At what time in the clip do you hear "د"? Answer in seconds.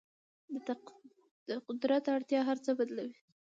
1.47-1.49